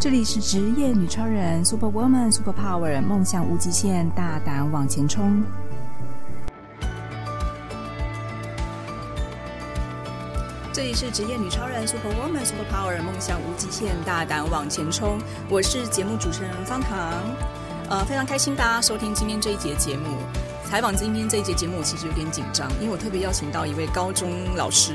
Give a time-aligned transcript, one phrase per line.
[0.00, 5.44] 这里是职业女超人，Super Woman，Super Power，梦想无极限，大胆往前冲。
[10.72, 15.18] 这里是职业女超人，Super Woman，Super Power，梦想无极限，大胆往前冲。
[15.50, 17.22] 我是节目主持人方糖，
[17.90, 20.16] 呃，非常开心大家收听今天这一节节目。
[20.70, 24.94] 采访今天这一节节目，我其实有点紧张，因为我特别邀请到一位高中老师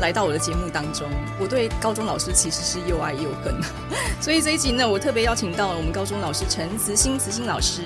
[0.00, 1.04] 来到我的节目当中。
[1.40, 3.52] 我对高中老师其实是又爱又恨，
[4.22, 7.82] 所以这一集呢，我特别邀请到了我们高中老师陈慈欣慈欣老师。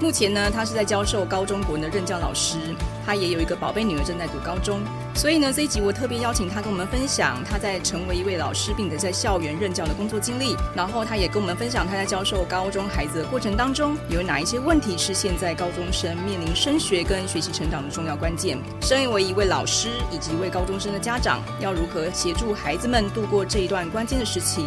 [0.00, 2.58] 目前呢，他是在教授高中国文的任教老师，
[3.04, 4.80] 他也有一个宝贝女儿正在读高中。
[5.14, 10.56] 所以呢，这一集我特别邀请他跟我们分享他在成为一位老师，并且在校园任教的工作经历。
[10.74, 18.58] 然后他也跟我们分享他在教授高中孩子的过程当中，有哪一些问题是现在高中生面临升学跟学习成长的重要关键。
[18.82, 24.66] 身为一位老师以及一位高中生的家长，要如何协助孩子们度过这一段关键的时期？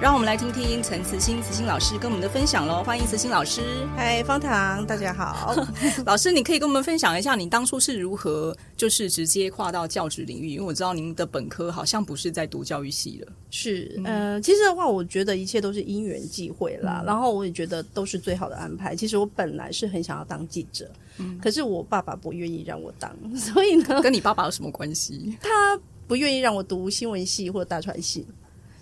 [0.00, 2.82] 让我们来听听陈慈心慈心老师跟我们的分享喽。
[2.82, 3.86] 欢迎慈心老师。
[3.94, 5.54] 嗨，方糖，大家好。
[6.06, 10.52] 老师，你可以跟我们分享一下你当初是如何就是直接跨到教职领域？
[10.52, 13.28] 因为我知道您的本科好像不是在读教育系的。
[13.50, 17.00] 是，嗯、呃，其实的话，我觉得一切都是因缘际会啦。
[17.02, 18.96] 嗯、然后我也觉得都是最好的安排。
[18.96, 25.36] 其实我本来是很想要当记者，嗯，可是我爸爸不愿意让我当， 所以呢，跟你爸爸有什么关系？
[25.42, 28.26] 他不愿意让我读新闻系或者大传系。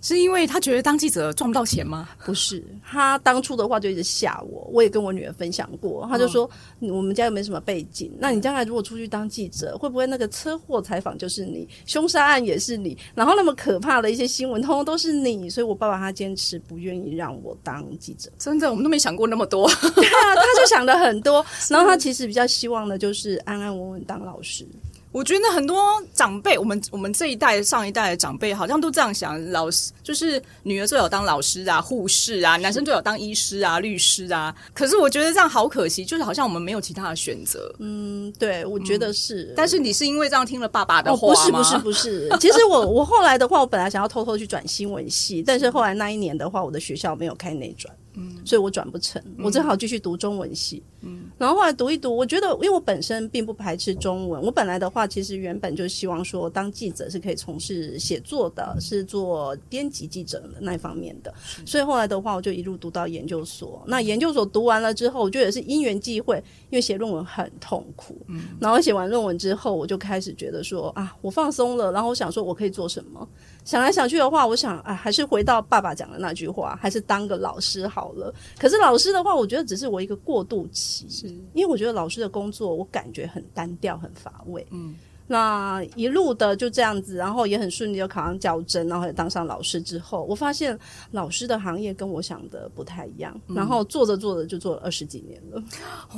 [0.00, 2.08] 是因为他觉得当记者赚不到钱吗？
[2.24, 4.68] 不是，他当初的话就一直吓我。
[4.72, 6.48] 我也跟我女儿分享过，他就说
[6.80, 18.30] ：“嗯、我们家又没什么背景，那你将来如果出去当记者，会不会那个车祸采访就是你，凶杀案也是你，然后那么可怕的一些新闻，通通都是你？”所以，我爸爸他坚持不愿意让我当记者。
[18.38, 19.68] 真的，我们都没想过那么多。
[19.68, 21.44] 对啊，他就想的很多。
[21.68, 24.66] 然后他其实比较希望的就是安安稳稳当老师。
[25.10, 34.54] 我觉得很多长辈，我们我们这一代、上一代的长辈，好像都这样想：老师就是女儿最好当老师啊、护士啊，男生最好当医师啊、律师啊。
[34.74, 37.74] 可是我觉得这样好可惜，就是好像我们没有其他的选择。
[37.78, 39.44] 嗯，对，我觉得是。
[39.44, 41.34] 嗯，但是你是因为这样听了爸爸的话吗？
[41.34, 42.38] 哦，不是，不是，不是。
[42.38, 47.94] 其实我我后来的话，我本来想要偷偷去转新闻系，但是后来那一年的话，我的学校没有开内转。
[48.20, 50.82] 嗯，所以我转不成，我只好继续读中文系。
[50.97, 50.97] 嗯，
[51.38, 61.32] 然后后来读一读，我觉得，因为我本身并不排斥中文，我本来的话，其实原本就希望说，当记者是可以从事写作的，是做编辑记者的那一方面的。
[61.64, 63.82] 所以后来的话，我就一路读到研究所。
[63.86, 68.16] 那研究所读完了之后，我觉得也是因缘际会，因为写论文很痛苦。
[68.26, 73.28] 嗯，然后写完论文之后，我就开始觉得说啊，我放松了，然后我想说我可以做什么。
[73.64, 78.34] 想来想去的话，我想啊，还是回到爸爸讲的那句话，还是当个老师好了。
[78.58, 84.66] 可是老师的话，我觉得只是我一个过渡期，是因为我觉得老师的工作，我感觉很单调、很乏味。
[84.70, 84.94] 嗯。
[85.28, 90.76] 那一路的就这样子，然后也很顺利就考上教甄，然后也当上老师之后，我发现
[91.12, 95.62] 老师的行业跟我想的不太一样，嗯、然后做着做着就做了二十几年了。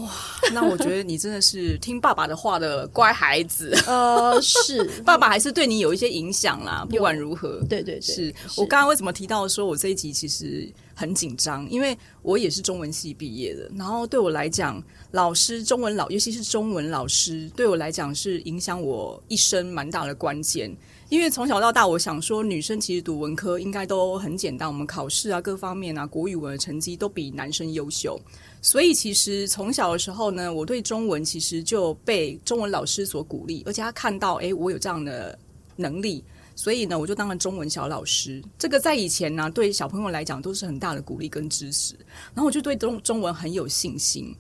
[0.01, 0.11] 哇，
[0.55, 3.77] 那我觉得你真的是听爸爸的话的乖孩子。
[3.87, 6.87] 呃，是， 爸爸还是对你有一些影响啦。
[6.89, 14.81] 不管如何，对对对，是，是我刚刚为什么提到说我这一集其实很紧张，因为我也是中文系毕业的，然后对我来讲。
[15.13, 20.71] 老师，中文老，尤其是中文老师，对我来讲是影响我一生蛮大的关键。
[21.09, 28.21] 因为从小到大，我想说，女生其实读文科应该都很简单，我们考试啊，各方面啊，国语文的成绩都比男生优秀。
[28.63, 35.37] 所以其实从小的时候呢，我对中文其实就被中文老师所鼓励，而且他看到，诶，我有这样的
[35.75, 36.23] 能力，
[36.55, 38.41] 所以呢，我就当了中文小老师。
[38.57, 41.97] 这个在以前呢，对小朋友来讲都是很大的鼓励跟支持。
[42.33, 44.33] 然后我就对中中文很有信心。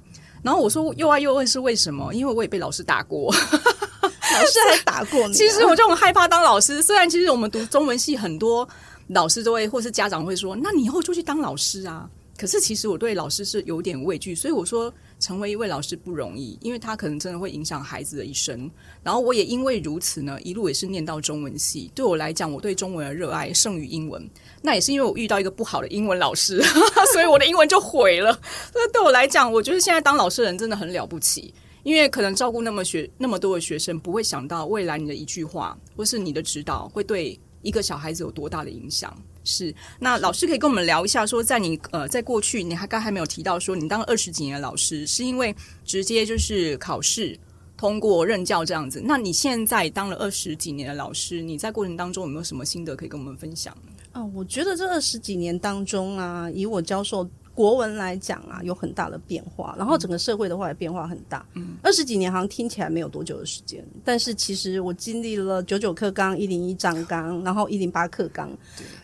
[0.42, 2.12] 然后我说又爱又恨是为什么？
[2.14, 3.32] 因为我也被老师打过，
[4.02, 5.36] 老师还打过你啊。
[5.36, 6.82] 其实我就很害怕当老师。
[6.82, 8.68] 虽然其实我们读中文系，很多
[9.08, 12.08] 老师都会，或是家长会说：“那你以后就去当老师啊。”
[12.38, 14.92] 可是其实我对老师是有点畏惧，所以我说。
[15.20, 18.68] 成为一位老师不容易，因为他可能真的会影响孩子的一生。
[19.04, 21.90] 然后我也因为如此呢，一路也是念到中文系。
[21.94, 24.28] 对我来讲，我对中文的热爱胜于英文。
[24.62, 26.62] 那也是因为我遇到一个不好的英文老师，
[27.12, 28.36] 所以我的英文就毁了。
[28.74, 31.52] 那对我来讲，我觉得现在当老师的人真的很了不起，
[31.82, 39.14] 因为可能照顾那么学那么多的学生，不会想到未来你的一句话或是你的指导会对一个小孩子有多大的影响。
[39.50, 45.54] 是，那老师可以跟我们聊一下，说在你呃，在过去你还刚还没有提到说你当了二十几年的老师，是因为
[45.84, 47.36] 直接就是考试
[47.76, 49.02] 通过任教这样子。
[49.04, 53.76] 那你现在当了二十几年的老师，你在过程当中有没有什么心得可以跟我们分享？
[54.12, 57.28] 啊、我觉得这二十几年当中啊，以我教授。
[57.60, 61.44] 国文来讲啊，有很大的变化，然后整个社会的话也变化很大。
[61.52, 68.48] 嗯，二十几年好像听起来没有多久的时间，但是其实我经历了九九课纲、一零一章纲，然后一零八课纲，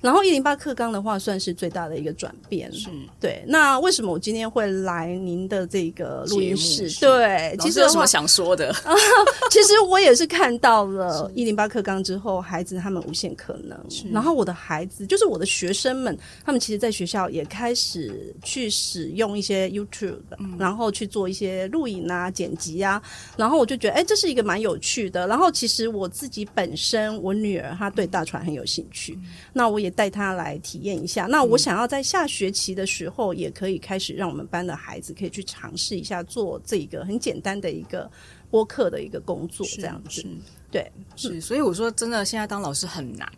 [0.01, 2.73] 然后一零八课纲的话算是最大的一个转变。
[2.73, 2.89] 是，
[3.21, 3.45] 对。
[3.47, 6.89] 那为什么我今天会来您的这个录音室？
[6.99, 8.75] 对，其实有什么想说的？
[9.53, 13.79] 其实我也是看到了一零八课纲之后，孩子他们无限可能。
[14.11, 23.03] 然后我的孩子，就是我的学生们，他们其实在学校也开始去使用一些 YouTube，嗯，然后去做一些录影啊、剪辑啊。
[23.37, 25.27] 然后我就觉得，哎，这是一个蛮有趣的。
[25.27, 31.27] 然后其实我自己本身，我女儿她对大船很有兴趣，嗯，那我也带她来体验一下。
[31.27, 38.09] 那我想要在下学期的时候，也可以开始让我们班的孩子可以去尝试一下做这个很简单的一个
[38.49, 40.25] 播客的一个工作，这样子。
[40.71, 41.41] 对，是。
[41.41, 43.31] 所以我说，真的，现在当老师很难。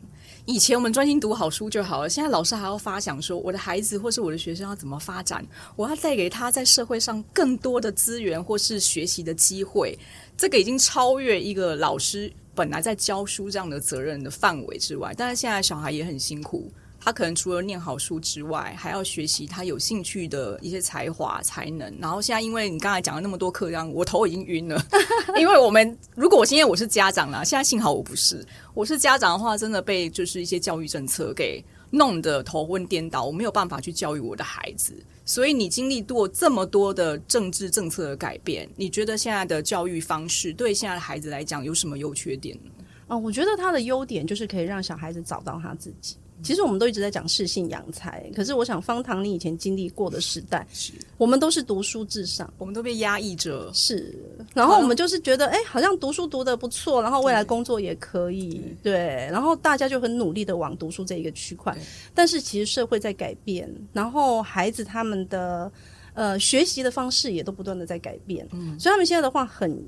[0.48, 5.46] 以前我们专心读好书就好了，现在老师还要发想说，我的孩子或是我的学生要怎么发展，
[5.76, 9.96] 我要带给他在社会上更多的资源或是学习的机会，
[10.38, 15.12] 这个已经超越一个老师本来在教书这样的责任的范围之外。
[15.14, 16.72] 但是现在小孩也很辛苦。
[17.00, 21.92] 他可能除了念好书之外，还要学习他有兴趣的一些才华才能。
[22.00, 24.84] 然后现在，因为你刚才讲了那么多课纲，我头已经晕了。
[25.38, 34.92] 因为我们如果我今天我是家长啦，现在幸好我不是，我是家长的话，真的被就是一些教育政策给弄得头昏颠倒，我没有办法去教育我的孩子。
[35.24, 42.70] 所以你经历过这么多的政治政策的改变，你觉得现在的教育方式对现在的孩子来讲有什么优缺点呢？
[43.08, 46.16] 啊、我觉得他的优点就是可以让小孩子找到他自己。
[46.42, 54.14] 其实我们都一直在讲适性养才，可是我想方糖，你以前经历过的时代，是我们都是读书至上，我们都被压抑着，是。
[54.54, 58.92] 然后我们就是觉得，哎，好像读书读得不错，然后未来工作也可以，对。
[58.92, 61.76] 对然后大家就很努力的往读书这一个区块，
[62.14, 65.70] 但是其实社会在改变，然后孩子他们的
[66.14, 69.84] 呃学习的方式也都不断的在改变，嗯，所以他们现在的话很。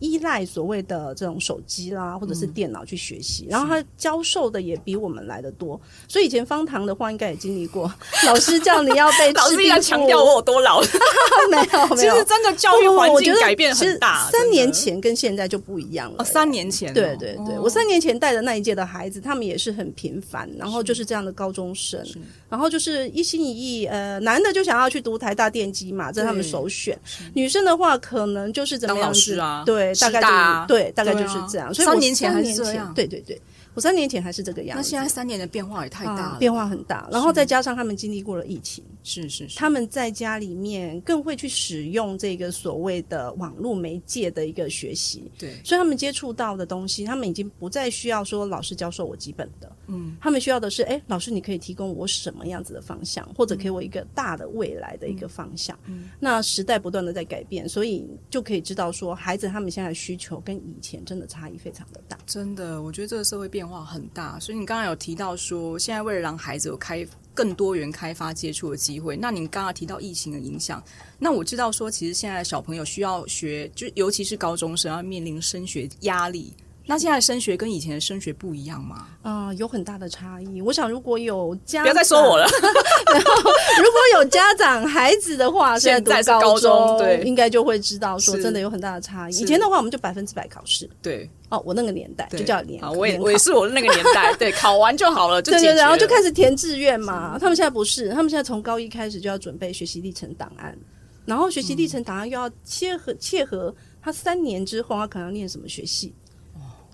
[0.00, 5.80] 依赖所谓的这种手机啦，或者是电脑去学习，嗯、然后他教授的也比我们来的多。
[6.08, 7.90] 所以以前方糖的话，应该也经历过，
[8.26, 10.82] 老师叫你要被， 老师要强调我有多老。
[11.50, 14.30] 没有，没有，其实真的教育环境改变很大。
[14.30, 16.16] 三年前跟现在就不一样了。
[16.18, 22.02] 哦，三年前，对对对，我三年前带的那一届的孩子，他们也是很平凡，然后就是这样的高中生，
[22.48, 26.98] 然后就是一心一意，呃，男的就想要去读台大电机嘛，这是他们首选。
[27.34, 29.83] 女生的话，可能就是怎么样子啊，对。
[29.96, 31.74] 大概就是对，大概就是这样。
[31.74, 32.94] 所以三年前还是这样。
[32.94, 33.40] 对对对，
[33.74, 34.78] 我三年前还是这个样子。
[34.78, 37.08] 那现在三年的变化也太大了，变化很大。
[37.10, 45.30] 然后再加上他们经历过了疫情，是是是，他们在家里面更会去使用这个所谓的网络媒介的一个学习。
[45.36, 49.70] 对，所以他们接触到的东西，他们已经不再需要说老师教授我基本的。
[49.86, 55.78] 嗯，他们需要的是，哎，老师你可以提供我什么样子的方向，或者给我一个大的未来的一个方向。
[55.86, 62.18] 嗯，那时代不断的在改变，所以就可以知道说，孩子他们现在的需求跟以前真的差异非常的大。
[62.26, 64.38] 真的，我觉得这个社会变化很大。
[64.40, 70.82] 所以你刚刚有提到说，现在为了让孩子有开更多元开发接触的机会，那您刚刚提到疫情的影响，
[71.18, 76.52] 那我知道说，其实现在小朋友需要学，就尤其是高中生要面临升学压力。
[76.86, 79.06] 那现在升学跟以前的升学不一样吗？
[79.22, 80.60] 啊、呃，有很大的差异。
[80.60, 82.44] 我想如果有家，不要再说我了。
[83.10, 89.32] 然后如果有家长孩子的话，现在读高中，高中对，应该就会知道说真的有很大的差异。
[89.32, 90.88] 以前的话，我们就百分之百考试。
[91.00, 97.38] 对，哦，我那个年代就叫联考，我也我也是我那个年代， 对，考完就好了，就对，对，然后就开始填志愿嘛。
[97.38, 100.76] 他们现在不是，他们现在从高一开始就要准备学习历程档案，
[101.24, 106.14] 然后学习历程档案又要切合切合他三年之后他可能要念什么学系。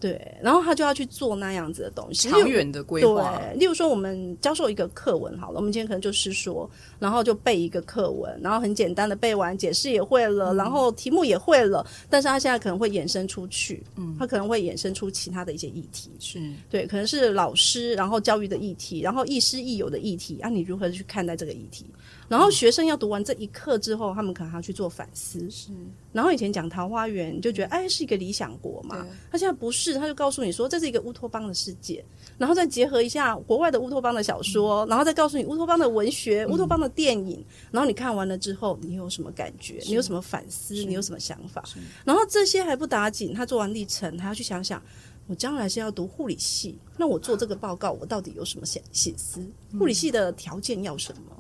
[0.01, 3.39] 对，然后他就要去做那样子的东西，长远的规划。
[3.39, 16.41] 对，例如说，我们教授一个课文好了，我们今天可能就是说，然后就背一个课文，然后很简单的背完，解释也会了，嗯、然后题目也会了，但是他现在可能会衍生出去，嗯，他可能会衍生出其他的一些议题，是
[16.71, 21.85] 对，可能是老师然后教育的议题，然后亦师亦友的议题，啊，你如何去看待这个议题？
[22.27, 25.51] 然后学生要读完这一课之后，他们可能还要去做反思。
[25.51, 25.71] 是，
[26.13, 29.07] 然后以前讲桃花源，就觉得哎是一个理想国嘛。
[29.31, 32.05] 他现在不是，他就告诉你说这是一个乌托邦的世界。
[32.37, 37.45] 然后再结合一下国外的乌托邦的小说，嗯、然后再告诉你乌托邦的文学、乌托邦的电影。
[37.71, 39.79] 然后你看完了之后，你有什么感觉？
[39.87, 40.75] 你有什么反思？
[40.85, 41.63] 你有什么想法？
[42.05, 44.83] 然后这些还不打紧，他做完历程，他要去想想。
[45.31, 49.41] 我将来是要读护理系，那我做这个报告，我到底有什么显心思？
[49.79, 51.37] 护理系的条件要什么？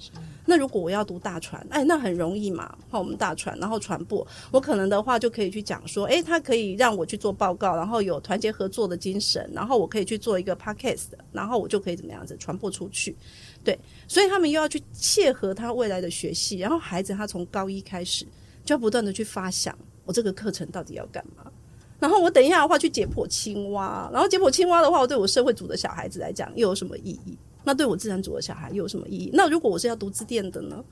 [0.46, 2.72] 那如果我要读大船，哎，那很容易嘛。
[2.88, 13.16] 好，我们大船，然后传播，我可能的话就可以去讲说，哎，他可以让我去做报告，然后有团结合作的精神，然后我可以去做一个 podcast，然后我就可以怎么样子传播出去。
[13.64, 18.24] 对，所以他们又要去切合他未来的学习，然后孩子他从高一开始
[18.64, 21.50] 就要不断的去发想，我这个课程到底要干嘛？
[22.00, 27.38] 然后我等一下的话去解剖青蛙，然后解剖青蛙的话，我对我社会组的小孩子来讲又有什么意义？
[27.62, 29.30] 那对我自然组的小孩又有什么意义？
[29.32, 30.82] 那如果我是要读字典的呢？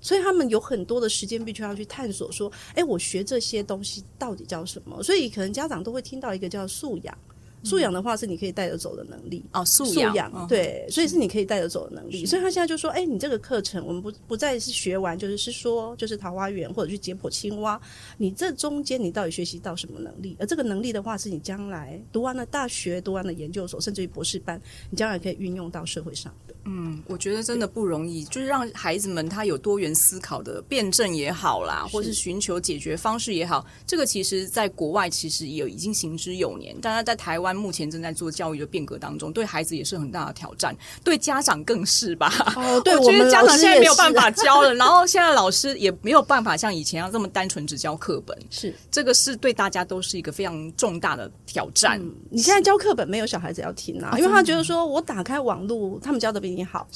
[0.00, 5.02] 所以他们有很多的时间必须要去探索，说，哎，我学这些东西到底叫什么？
[5.02, 7.18] 所以可能家长都会听到一个叫素养。
[7.62, 12.24] 素养的话是你可以带着走的能力哦，素养，素养哦、对，所以是你可以带着走的能力。
[12.24, 17.80] 所以他现在就说：“哎，你这个课程我们不不再是学完，就是是说就是桃花源或者去解剖青蛙，
[18.16, 20.36] 你这中间你到底学习到什么能力？
[20.40, 42.32] 而这个能力的话，是你将来读完了大学、读完了研究所，甚至于博士班，你将来可以运用到社会上的。”嗯，我觉得真的不容易，就是让孩子们他有多元思考的辩证也好啦，或是寻求解决方式也好，这个其实在国外其实也已经行之有年，但是在台湾目前正在做教育的变革当中，对孩子也是很大的挑战，对家长更是吧？
[42.56, 52.00] 哦， 对，我觉得家长现在没有办法教了，然后现在老师也没有办法像以前要这么单纯只教课本，是这个是对大家都是一个非常重大的挑战。
[52.00, 56.86] 嗯、你现在教课本没有小孩子要听啊，因为他觉得说我打开网络，他们教的比你好。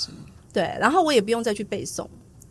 [0.52, 2.06] 对，然后我也不用再去背诵。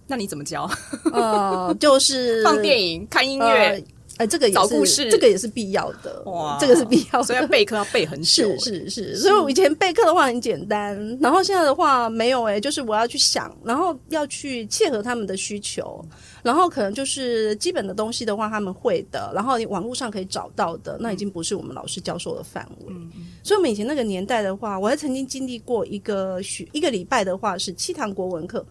[0.08, 0.67] 那你怎么教？
[1.13, 3.84] 呃，就是放电影、看音乐，哎、
[4.17, 4.55] 呃，这个也
[4.86, 6.22] 是，这个也是必要的。
[6.25, 7.24] 哇，这个是必要的。
[7.25, 8.58] 所以要备课要备很 久。
[8.60, 16.03] 是是是，所以我以前备课的话很简单，然后现在的话没有哎，就是我要去想，然后要去切合他们的需求。
[16.43, 19.32] 然后可能就是基本的东西的话，他们会的。
[19.34, 22.93] 然后你网络上可以找到的，那已经不是我们老师教授的范围。
[23.41, 28.63] 所以，我们以前那个年代的话，我还曾经经历过一个学一个礼拜的话是七堂国文课。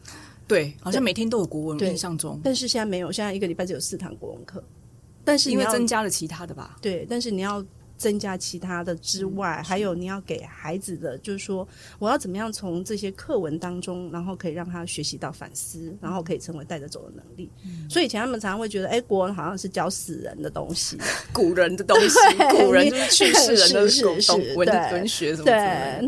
[0.47, 2.39] 对，好像每天都有国文，印象中。
[2.45, 4.63] 但是现在没有，现在一个礼拜只有四堂国文课。
[5.25, 6.77] 但是因为增加了其他的吧？
[6.81, 7.65] 对，但是你要。
[7.99, 11.69] 增加其他的之外，嗯、还有你要给孩子的，就是说，
[12.01, 17.49] 我要怎么样从这些课文当中，然后可以让他学习到反思，然后可以成为带着走的能力。
[17.65, 20.99] 嗯、所以以前他们常常会觉得，哎，国文好像是教死人的东西，
[21.33, 22.19] 古人的东西，
[22.51, 25.45] 古人就是去世人的是是文文学什么。
[25.45, 25.55] 对，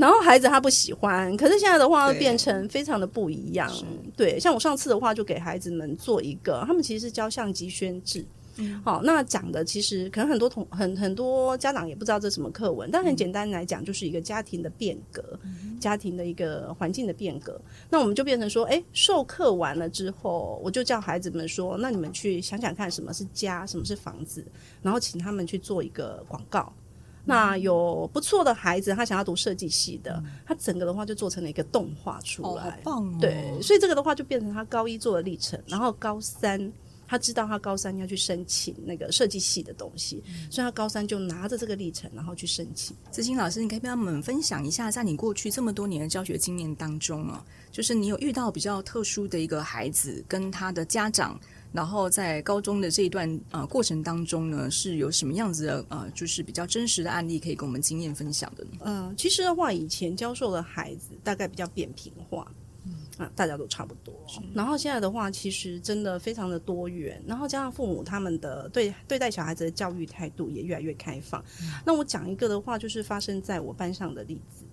[0.00, 3.73] 然后孩子他不喜欢，可是现在的话变成非常的不一样。
[4.16, 8.25] 对，对，像我上次的话，就给孩子们做一个，他们其实是教相机宣制。
[8.56, 17.61] 嗯，好，那讲的其实可能很多同很很多家长也不知道这什么课文，但很简单来讲，就是一个家庭的变革，嗯、家庭的一个环境的变革。
[17.90, 24.44] 那我们就变成说，哎，授课完了之后，我就叫孩子们说，那你们去想想看，什么是家，什么是房子，
[24.82, 26.73] 然后请他们去做一个广告。
[26.73, 36.73] 嗯、那有不错的孩子，他想要读设计系的，嗯、他整个的话就做成了一个动画出来，哦棒哦、对，所以这个的话就变成他高一做的历程，然后高三。
[37.14, 42.97] 他知道他高三要去申请那个设计系的东西，嗯、所以他高三就拿着这个历程，然后去申请。
[43.12, 51.38] 子欣老师，你可以跟他们分享一下，在你过去这么多年的教学经验当中啊，就是你有遇到比较特殊的一个孩子跟他的家长，
[51.71, 58.71] 然后在高中的这一段呃过程当中呢，是有什么样子的呃，就是比较真实的案例可以跟我们经验分享的呢？
[58.80, 62.50] 嗯、呃，其实的话，以前教授的孩子大概比较扁平化。
[63.16, 64.12] 啊，大家都差不多。
[64.54, 67.23] 然后现在的话，其实真的非常的多元。
[67.26, 71.40] 然后加上父母他们的对对待小孩子的教育态度也越来越开放。
[71.62, 74.64] 嗯、那我讲一个的话，就是发生在我班上的例子，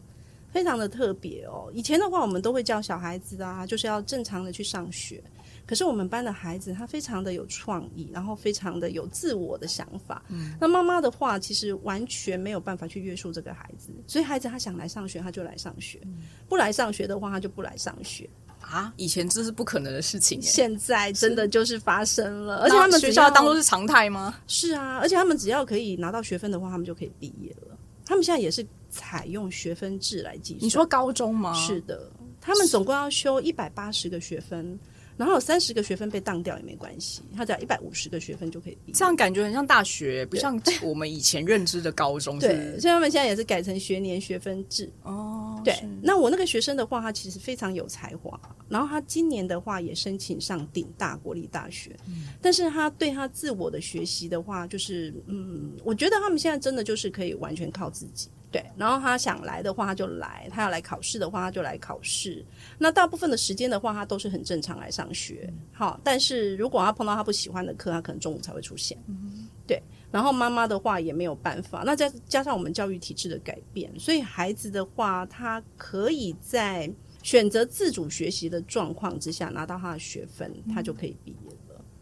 [0.52, 1.70] 非常的特别哦。
[1.74, 5.22] 以前的话，我们都会教小孩子啊，就是要正常的去上学。
[5.66, 10.24] 可是我们班的孩子，他非常的有创意，然后非常的有自我的想法。
[10.30, 18.30] 嗯，那妈妈的话，其实完全没有办法去约束这个孩子，所以孩子他想来上学，他就来上学；嗯、不来上学的话，他就不来上学。
[18.60, 22.58] 啊，以前这是不可能的事情，现在真的就是发生了。
[22.58, 24.36] 而且他们学校当做是常态吗？
[24.48, 27.78] 是啊，而且他们只要可以拿到学分的话，他们就可以毕业了。
[28.06, 30.64] 他们现在也是采用学分制来计算。
[30.64, 31.54] 你说高中吗？
[31.54, 34.78] 是的，他们总共要修一百八十个学分。
[35.22, 38.94] 然后有三十个学分被当掉也没关系，他只要一百五十个学分就可以毕业。
[38.96, 42.40] 这样感觉很像大学，不像我们以前认知的高中。
[42.40, 44.92] 对，所以他们现在也是改成学年学分制。
[45.04, 45.76] 哦，对。
[46.02, 51.96] 那我那个学生的话，他其实非常有才华，然后他今年的话也申请上顶大国立大学。
[52.08, 58.28] 嗯，但是他对他自我的学习的话，就是嗯，我觉得他们现在真的就是可以完全靠自己。
[58.52, 62.46] 对，然后他想来的话，他就来；他要来考试的话，他就来考试。
[62.78, 65.52] 那大部分的时间的话，他都是很正常来上学。
[65.72, 68.98] 好，但是如果他碰到他不喜欢的课，他可能中午才会出现。
[69.08, 69.82] 嗯、对，
[70.12, 71.84] 然后妈妈的话也没有办法。
[71.86, 76.92] 那再加上我们教育体制的改变，所以孩子的话，他可以在
[77.24, 81.61] 选择自主学习的状况之下拿到他的学分，他就可以毕业了。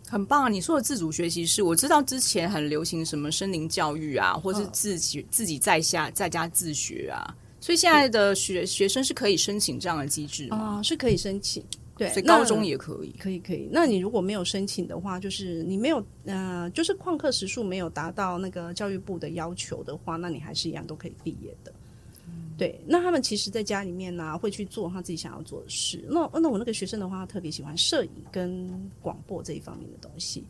[0.09, 0.49] 很棒啊！
[0.49, 11.63] 你说的自主学习是我知道之前很流行什么森林教育啊，或是自己、哦、自己在下在家自学啊，所以现在的学学生是可以申请这样的机制啊、哦，是可以申请。
[11.95, 13.67] 对，所以高中也可以，可以，可以。
[13.73, 21.73] 那你如果没有申请的话，就是你没有呃，就是旷课时数没有达到那个教育部的要求的话，那你还是一样都可以毕业的。
[22.59, 26.05] 对，那他们其实在家里面呢、会去做他自己想要做的事。
[26.09, 28.69] 那那我那个学生的话，他特别喜欢摄影跟
[29.01, 30.45] 广播这一方面的东西，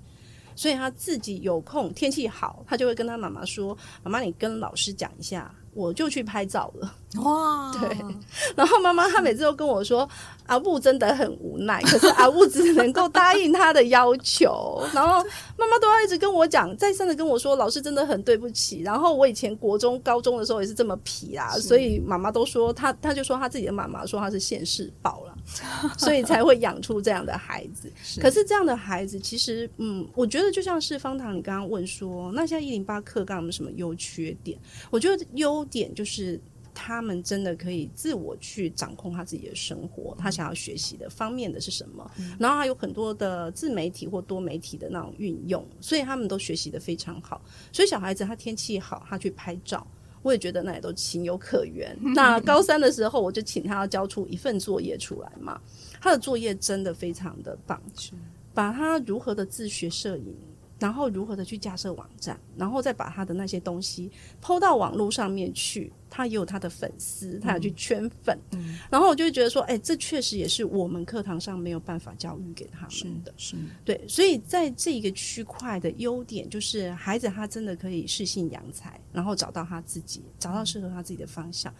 [0.56, 6.94] 所以他自己有空，天气好，他就会跟他妈妈说：“妈妈，你跟老师讲一下。”我就去拍照了，
[7.24, 7.72] 哇！
[7.80, 7.98] 对，
[8.54, 10.08] 然后妈妈她每次都跟我说，
[10.48, 14.84] 阿布真的很无奈，可是阿布只能够答应他的要求。
[14.94, 15.24] 然 后
[15.58, 18.82] 妈妈都要一直跟我讲，再三的跟我说，老师真的很对不起。
[18.82, 25.29] 然后我以前国中、高中的时候也是这么皮啊，所以妈妈都说她，她就说她自己的妈妈说她是现世报了，
[25.98, 27.92] 所以才会养出这样的孩子。
[28.22, 34.58] 可是这样的孩子，其实嗯，我觉得就像是方糖，你刚刚问说，那现在一零八课纲有没有什么优缺点？
[34.90, 36.40] 我觉得优点就是
[36.74, 47.42] 他们真的可以自我去掌控他自己的生活，他想要学习的方面的是什么，然后还有很多的自媒体或多媒体的那种运用，所以他们都学习的非常好。
[47.74, 49.86] 所以小孩子他天气好，他去拍照，
[50.22, 51.98] 我也觉得那也都情有可原。
[52.16, 55.60] 那高三的时候，我就请他要交出一份作业出来嘛，
[56.02, 57.82] 他的作业真的非常的棒，
[58.54, 60.36] 把他如何的自学摄影。
[60.80, 64.10] 然后如何的去架设网站，然后再把他的那些东西
[64.42, 65.92] PO 到网络上面去。
[66.10, 73.64] 他也有他的粉丝，他要去圈粉，嗯，然后我就会觉得说，哎，这确实也是我们课堂上没有办法教育给他们的，是，是。
[73.86, 81.74] 对，所以在这个区块的优点就是，孩子他真的可以适性扬才，然后找到他自己，找到适合他自己的方向。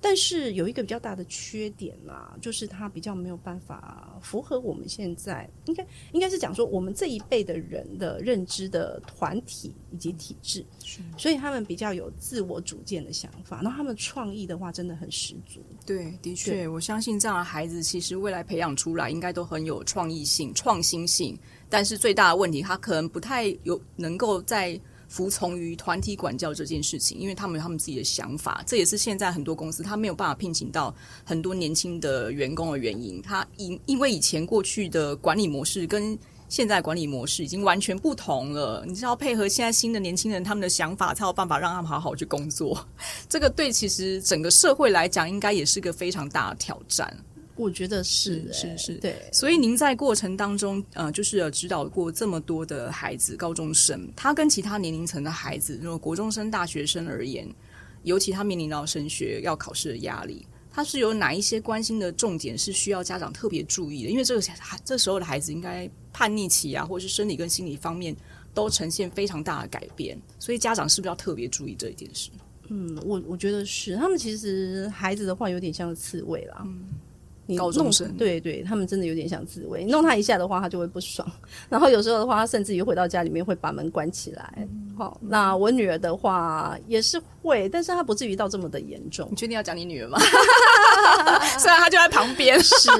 [0.00, 13.75] 但是有一个比较大的缺点啊，就是他比较没有办法符合我们现在应该应该是讲说我们这一辈的人的认知的团体以及体制，是，所以他们比较有自我主见的想法，然后。
[13.76, 21.38] 他们创意的话真的很十足，对，的确，我相信这样的孩子其实未来培养出来应该都很有创意性、创新性。
[21.68, 28.62] 但是最大的问题，他可能不太有能够在服从于团体管教这件事情，因为他们有他们自己的想法。
[28.66, 33.20] 这也是现在很多公司他没有办法聘请到很多年轻的员工的原因。
[33.20, 42.86] 他因因为以前过去的管理模式跟现在管理模式已经完全不同了，你知道配合现在新的年轻人他们的想法，才有办法让他们好好去工作。
[43.28, 47.16] 这个对其实整个社会来讲，应该也是个非常大的挑战。
[47.56, 49.16] 我觉得是、欸、是是，是对。
[49.32, 57.48] 所以您在过程当中，呃，就是指导过这么多的孩子，高中生，他跟其他年龄层的孩子，如果国中生、大学生而言，
[58.02, 60.46] 尤其他面临到升学要考试的压力。
[60.70, 64.10] 他是有哪一些关心的重点是需要家长特别注意的？
[64.10, 68.16] 因为这个孩这时候的孩子应该叛逆期啊，或者是生理跟心理方面
[68.54, 72.30] 都呈现非常大的改变，所以家长是不是要特别注意这一件事？
[72.68, 76.62] 嗯，我我觉得是，他们其实孩子的话有点像刺猬啦。
[76.64, 76.84] 嗯
[77.48, 81.30] 你高中生对对，他们真的有点像刺猬，你弄他一下的话，他就会不爽。
[81.70, 84.66] 然后有时候的话，他甚至于回到家里面会把门关起来。
[84.96, 89.28] 好、嗯，那我女儿的话也是会，但是她不至于到这么的严重。
[89.30, 90.18] 你确定要讲你女儿吗？
[92.08, 92.58] 旁边。
[92.62, 92.90] 是，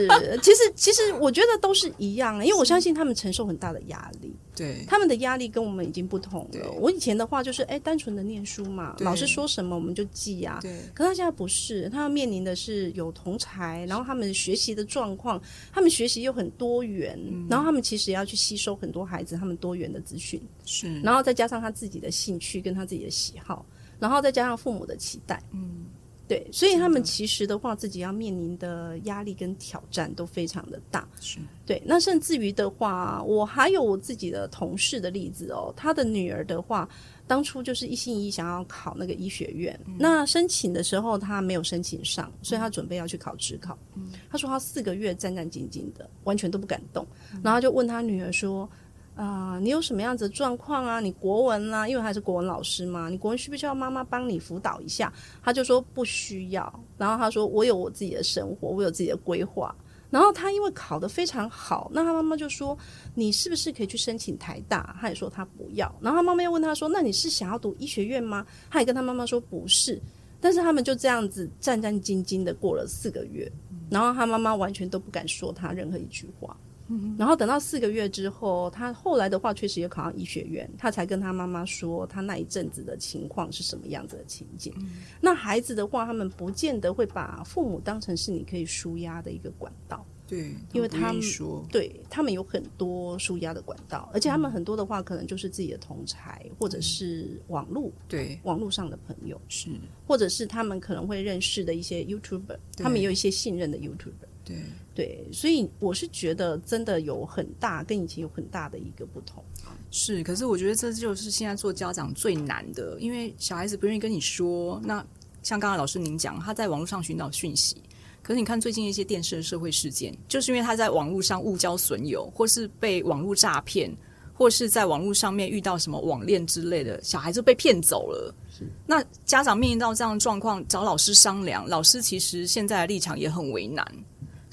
[0.43, 4.35] 其实其实我觉得都是一样，因为我相信他们承受很大的压力。
[4.55, 6.71] 对，他们的压力跟我们已经不同了。
[6.81, 10.63] 我以前的话就是，哎，单纯的念书嘛，老师说什么我们就记呀、啊。
[10.63, 10.81] 对。
[10.95, 15.39] 可他现在不是，他要面临的是有同才，然后他们学习的状况，
[15.71, 21.01] 他们学习又很多元，嗯、然后他们其实也要去吸收很多孩子他们多元的资讯，是。
[21.03, 23.67] 然后再加上他自己的兴趣跟他自己的喜好，
[23.99, 25.85] 然后再加上父母的期待，嗯。
[26.29, 31.09] 对，所以他们其实的话，自己要面临的压力跟挑战都非常的大。
[31.21, 31.81] 是，对。
[31.87, 36.89] 那甚至于的话，我还有我自己的同事的例子哦，他的女儿的话，
[37.29, 43.79] 当初就是一心一意想要考那个医学院，嗯、那申请的时候他没有申请上，所以他准备要去考职考。
[43.95, 48.69] 嗯、他说他四个月战战兢兢的，完全都不敢动，嗯、然后就问他女儿说。
[49.17, 51.01] 啊、你有什么样子的状况啊？
[51.01, 55.11] 你国文啊，因为他是国文老师嘛，你国文需不需要妈妈帮你辅导一下？
[55.43, 56.85] 他就说不需要。
[56.99, 59.75] 然后他说我有我自己的生活，我有自己的规划。
[60.11, 62.77] 然后他因为考得非常好，那他妈妈就说
[63.15, 64.95] 你是不是可以去申请台大？
[65.01, 65.93] 他也说他不要。
[66.01, 68.47] 然后他妈妈又问他说，那你是想要读医学院吗？
[68.71, 70.01] 他也跟他妈妈说不是。
[70.39, 73.51] 但是他们就这样子战战兢兢的过了四个月，
[73.91, 76.55] 然后他妈妈完全都不敢说他任何一句话。
[76.89, 84.73] 嗯，然后等到四个月之后，他后来的话确实也考上医学院，他才跟他妈妈说他那一阵子的情况是什么样子的情景。
[84.79, 84.91] 嗯。
[85.21, 90.05] 那孩子的话，他们不见得会把父母当成是你可以舒压的一个管道。
[90.29, 91.23] 对，因为他们
[91.71, 98.37] 对他们有很多舒压的管道，而且他们很多的话，可能就是自己的同才、嗯、或者是网络，对。
[98.43, 99.71] 网络上的朋友是，
[100.05, 104.57] 或者是他们可能会认识的一些 YouTuber，他们也有一些信任的 YouTuber，对
[104.97, 109.45] 对，所以我是觉得真的有很大跟以前有很大的一个不同。
[109.91, 114.81] 是，可是我觉得这就是现在做家长最难的，因为小孩子不愿意跟你说。
[114.83, 115.05] 那
[115.43, 117.77] 像刚才老师您讲，他在网络上寻找讯息。
[118.23, 123.95] 可是你看最近一些电视的社会事件，就是因为他在网络上误交损友，或是被网络诈骗，
[124.33, 128.35] 或是在网络上面遇到什么网恋之类的，小孩子被骗走了。
[128.51, 133.87] 是，那家长面临到这样的状况，找老师商量，老师其实现在的立场也很为难。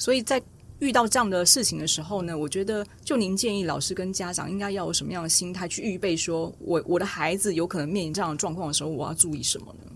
[0.04, 0.44] 所以在
[0.80, 9.90] 遇到这样的事情的时候呢，我觉得就您建议老师跟家长应该要有什么样的心态去预备说，说我我的孩子有可能面临这样的状况的时候，我要注意什么呢？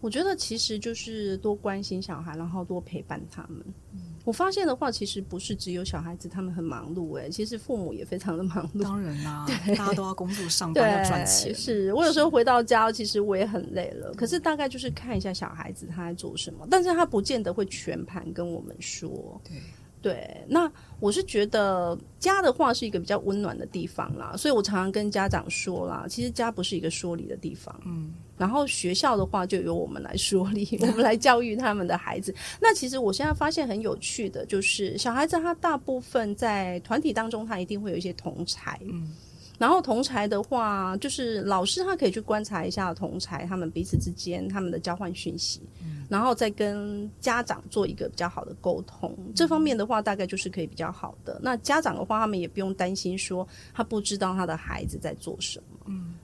[0.00, 3.64] 我觉得其实就是多关心小孩，然后多陪伴他们。
[3.92, 8.82] 嗯、我发现的话，其实不是只有小孩子他们很忙碌，哎，其实父母也非常的忙碌。
[8.82, 11.54] 当然啦，大家都要工作上班要赚钱。
[11.54, 14.12] 是我有时候回到家，其实我也很累了。
[14.14, 19.40] 可是大概就是看一下小孩子他在做什么，但是他不见得会全盘跟我们说。
[19.44, 19.56] 对。
[20.04, 32.34] 对，那我是觉得家的话是一个比较温暖的地方啦，所以我常常跟家长说啦，其实家不是一个说理的地方，嗯，然后学校的话就由我们来说理， 我们来教育他们的孩子。
[32.60, 39.10] 那其实我现在发现很有趣的就是，小孩子他大部分在团体当中，他一定会有一些同才，嗯。
[39.58, 49.14] 然后同才的话，就是老师他可以去观察一下同才他们彼此之间他们的交换讯息，嗯，然后再跟家长做一个比较好的沟通。
[49.18, 51.40] 嗯，这方面的话，大概就是可以比较好的。
[51.42, 55.78] 那家长的话，他们也不用担心说他不知道他的孩子在做什么。
[55.86, 56.23] 嗯，对。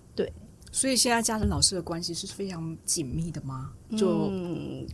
[0.72, 3.70] 所以现在家长老师的关系是非常紧密的吗？
[3.96, 4.30] 就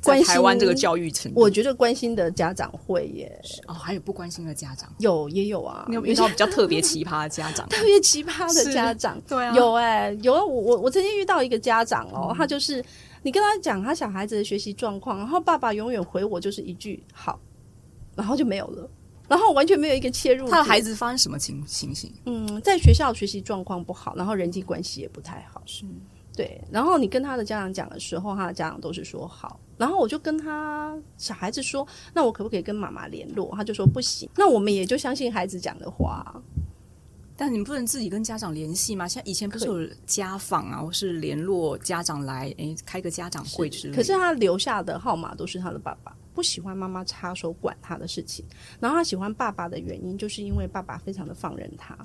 [0.00, 3.40] 在台湾这个教育程度，我觉得关心的家长会耶。
[3.66, 5.84] 哦，还有不关心的家长，有也有啊。
[5.88, 7.68] 你有遇到比较特别奇葩的家长？
[7.70, 12.82] 特别奇葩的家长，对啊，有哎、欸，有我我我曾经遇到一个家长哦，嗯、他就是
[13.22, 17.38] 你跟他讲他小孩子的学习状况，然后爸爸永远回我就是一句好，
[18.14, 18.90] 然后就没有了。
[19.28, 20.48] 然后完全没有一个切入。
[20.48, 22.12] 他的孩子发生什么情情形？
[22.24, 25.62] 嗯，在学校学习状况不好，然后人际关系也不太好。
[25.66, 25.84] 是，
[26.34, 26.60] 对。
[26.70, 29.58] 然后你跟他的家长讲的时候，他的家长都是说好。
[29.76, 36.42] 然后我就跟他小孩子说：“那我可不可以跟妈妈联络？”他就说：“不行。”那我们也就相信孩子讲的话。
[37.38, 39.06] 但你们不能自己跟家长联系吗？
[39.06, 43.96] 像以前不是有家访啊，或是联络家长来，诶，开个家长会之类的。
[43.96, 46.16] 可是他留下的号码都是他的爸爸。
[46.36, 48.44] 不喜欢妈妈插手管他的事情，
[48.78, 51.96] 然后他喜欢爸爸的原因，就是因为爸爸非常的放任他，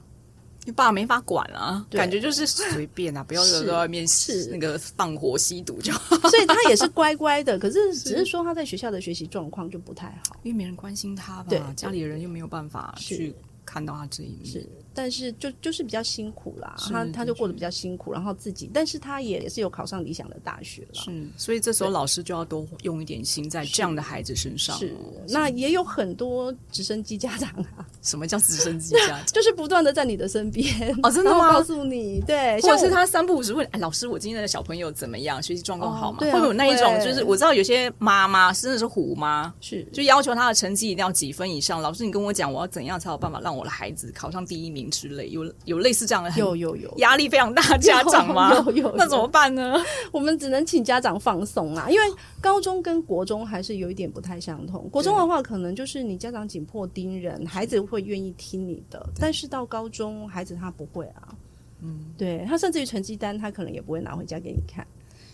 [0.66, 4.46] 你爸爸没法管啊，感觉就是随便啊，不要在外面是。
[4.46, 7.60] 那个放火吸毒就好，所以他也是乖乖的。
[7.60, 14.46] 可是 只是说他在学校的学习状况就不太好，因为没人关心他吧，家里的人又没有办法去看到他这一面。
[14.46, 14.70] 是。
[14.94, 20.90] 但是就就是比较辛苦啦，他他就过得比较辛苦，然后自己，但是他也也是有考上理想的大学了。
[20.94, 24.78] 是，所以这时候老师就要多用一点心在这样的孩子身上。
[24.78, 24.96] 是，是
[25.30, 27.86] 那也有很多直升机家长啊。
[28.02, 29.26] 什么叫直升机家长？
[29.32, 30.66] 就是不断的在你的身边
[31.04, 31.54] 哦，真的吗？
[31.54, 35.42] 告诉你，对，或者是他三不五时问，哎，老师，我今天的小朋友怎么样？
[35.42, 36.18] 学习状况好吗？
[36.20, 37.00] 会有那一种？
[37.04, 41.82] 就是我知道有些妈妈真的是虎妈，是就要求他的成绩一定要几分以上。
[41.82, 45.30] 老师，你跟我讲，我要怎样才有办法让我的孩子考上第一名之类？
[45.30, 45.42] 有。
[45.66, 48.54] 有类似这样的有有有压力非常大家长吗？
[48.54, 49.76] 有有，有，有， 那怎么办呢？
[50.12, 52.06] 我们只能请家长放松啊，因为
[52.40, 54.88] 高中跟国中还是有一点不太相同。
[54.90, 61.36] 国中的话，可能就是你家长紧迫盯人，孩子会愿意听你的；但是到高中，孩子他不会啊。
[61.82, 64.86] 嗯，对，他甚至于成绩单，他可能也不会拿回家给你看。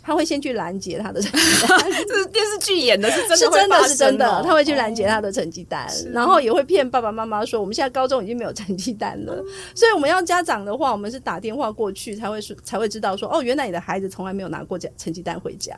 [0.08, 4.42] 他会先去拦截他的成绩单， 这是电视剧演的，是真的，是真的是真的。
[4.42, 9.44] 他会去拦截他的成绩单，哦，然后也会骗爸爸妈妈说，我们现在高中已经没有成绩单了。
[9.76, 15.78] 所以我们要家长的话，我们是打电话过去才会说，才会知道说，哦，原来你的孩子从来没有拿过家成绩单回家。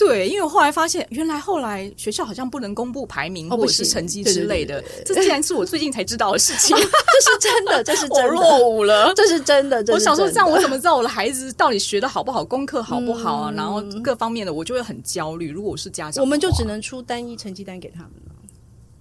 [0.00, 6.74] 对，因为我后来发现，原来后来学校好像不能公布排名或者是成绩之类的，这竟然是我最近才知道的事情。
[6.80, 8.22] 这是真的，这是 真的。
[8.22, 9.84] 我落伍了，这是真的。
[9.88, 13.50] 我想说，这样我怎么知道我的孩子到底学的好不好，功课好不好啊？
[13.50, 15.50] 嗯、然后各方面的，我就会很焦虑。
[15.50, 18.32] 如果我是家长，我们就只能出单一成绩单给他们了。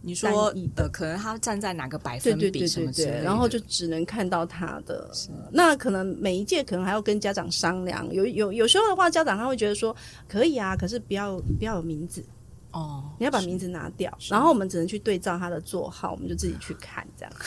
[0.01, 5.09] 你说呃，可能他站在哪个百分比什么之类的，然后就只能看到他的。
[5.51, 8.07] 那可能每一届可能还要跟家长商量。
[8.13, 9.95] 有有有时候的话，家长他会觉得说
[10.27, 12.23] 可以啊，可是不要不要有名字，
[12.71, 17.33] 哦，你要把名字拿掉，然后我们只能去对照他的座号，我们就自己去看这样。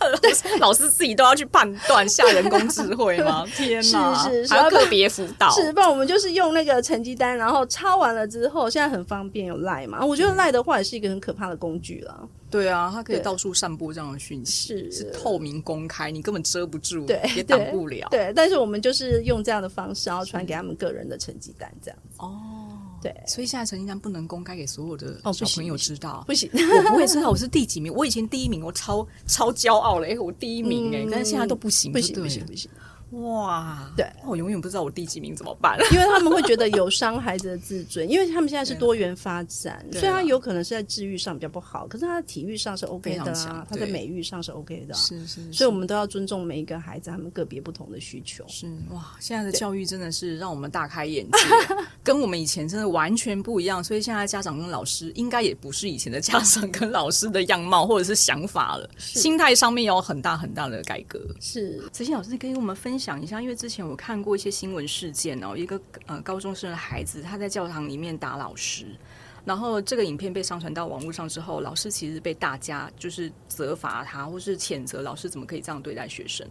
[0.60, 3.44] 老师自己都要去判断下人工智慧吗？
[3.54, 5.50] 天哪，是是是，还要个别辅导。
[5.50, 10.04] 是，不然我们就是用那个成绩单，然后抄完了之后，现在很方便有赖嘛。
[10.04, 12.28] 我觉得赖的话也是一个很可怕的工具了。
[12.50, 18.08] 对啊，它可以到处散播这样的讯息，是是透明公开，你根本遮不住，对，也挡不了。
[18.10, 21.98] 对，但是我们就是用这样的方式，然后传给他们个人的成绩单，这样。
[22.16, 22.69] 哦。
[23.02, 27.92] 对，所以现在成绩单不能公开给所有的小朋友知道，哦、不行，我不会知道我是第几名。
[27.94, 32.70] 我以前第一名，我超超骄傲了，哎，我第一名哎、嗯，但是现在都不行，不行，不行，不行。
[33.10, 35.76] 哇，对，我永远不知道我第几名怎么办？
[35.92, 48.44] 因为他们会觉得有伤孩子的自尊，因为他们现在是多元发展，所以他有可能是在智育上比较不好，可是他的体育上是 OK 的啊，他在美育上是 OK 的，是是，是，所以我们都要尊重每一个孩子他们个别不同的需求。
[48.46, 51.38] 是哇，现在的教育真的是让我们大开眼界，
[52.04, 53.82] 跟我们以前真的完全不一样。
[53.82, 61.20] 所以现在家长跟老师应该也不是以前的家长跟老师的样貌或者是想法了，心态上面有很大很大的改革。
[61.40, 63.80] 是，慈心老师可以跟我们分享一下，因为之前。
[63.80, 68.86] 我看过一些新闻事件哦，一个呃高中生的孩子他在教堂里面打老师，
[69.44, 76.46] 然后这个影片被上传到网络上之后，老师其实被大家就是责罚他，或是谴责老师怎么可以这样对待学生，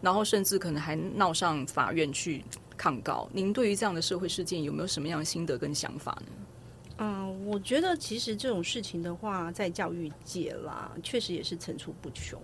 [0.00, 2.44] 然后甚至可能还闹上法院去
[2.76, 3.28] 抗告。
[3.32, 6.32] 您对于这样的社会事件有没有什么样的心得跟想法呢？
[6.98, 12.40] 嗯，我觉得其实这种事情的话，在教育界啦，确实也是层出不穷。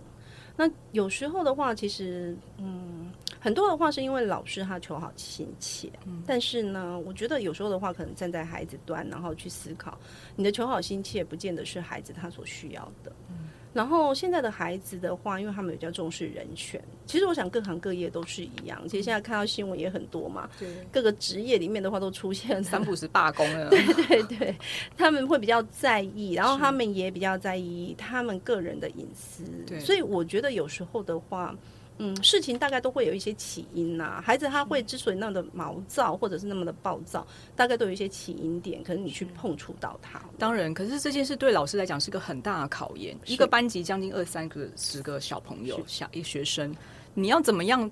[0.56, 9.98] 那有时候的话，其实嗯，很多的话是因为老师他求好心切，嗯，但是呢，我觉得有时候的话，可能站在孩子端，然后去思考，
[10.36, 13.12] 你的求好心切，不见得是孩子他所需要的。
[13.30, 18.80] 嗯然后现在的孩子的话，因为他们比较重视人权，其实我想各行各业都是一样。
[18.88, 23.68] 其实现在看到新闻也很多嘛，对，各个职业里面的话都出现三不是罢工了。
[23.74, 24.56] 对对对，
[24.96, 29.42] 他们会比较在意，然后他们也比较在意他们个人的隐私。
[29.66, 31.54] 对，所以我觉得有时候的话。
[31.98, 34.20] 嗯，事情大概都会有一些起因呐、啊。
[34.20, 38.82] 孩子他会之所以那么的毛躁，或者是那么的暴躁，大概都有一些起因点。
[38.82, 43.16] 可能你去碰触到他，当然，可是这件事对老师来讲是个很大的考验。
[43.26, 46.74] 一个班级将近二三个、十个小朋友、小一学生，
[47.14, 47.88] 你要怎么样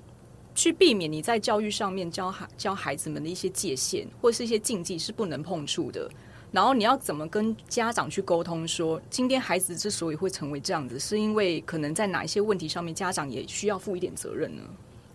[0.54, 6.10] 去避免你在教育上面教孩教孩子们的一些界限，或是一些禁忌是不能碰触的？
[6.52, 14.62] 然后你要怎么跟家长去沟通说，说今天孩子之所以会成为这样子，是因为可能在哪一些问题上面，家长也需要负一点责任呢？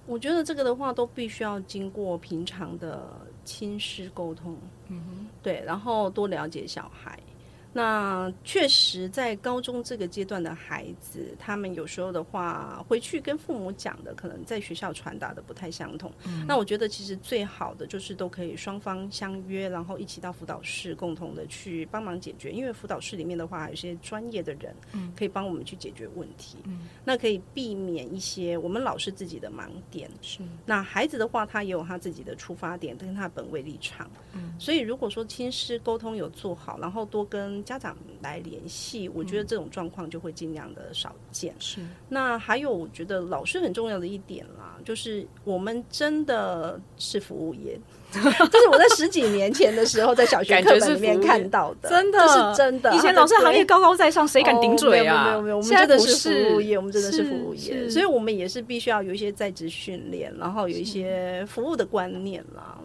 [0.07, 3.07] 我觉得这个的话，都必须要经过平常的
[3.45, 7.19] 亲师沟通，嗯哼，对，然后多了解小孩。
[7.77, 16.11] 那确实，在高中这个阶段的孩子，他们有时候的话，回去跟父母讲的，可能在学校传达的不太相同。
[16.25, 16.43] 嗯。
[16.47, 22.51] 那我觉得，其实最好的就是都可以双方相约，然后一起到辅导室，共同的去帮忙解决。
[22.51, 26.57] 因为辅导室里面的话，有些专业的人，嗯，可以帮我们去解决问题。
[26.63, 26.87] 嗯。
[27.05, 30.09] 那可以避免一些我们老师自己的盲点。
[30.23, 30.39] 是。
[30.65, 34.09] 那孩子的话，他也有他自己的出发点，跟他本位立场。
[34.33, 34.55] 嗯。
[34.57, 41.53] 所以，如果说亲师沟通有做好，然后多跟家长来联系，我觉得这种状况就会尽量的少见。
[41.59, 47.77] 是，那还有，我觉得老师很重要的一点啦，就是我们真的是服务业，
[48.09, 52.95] 这是我在十几年前的时候在小学课本里面看到的，真的，这是真的。
[52.95, 55.25] 以前老师行业高高在上，谁敢顶嘴啊？
[55.25, 62.77] 没有没有没有，我们真的是服务业，我们真的是服务业，所以我们也是必须要有一些在职训练，然后有一些服务的观念啦。